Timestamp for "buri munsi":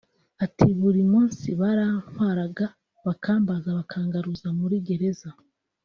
0.79-1.47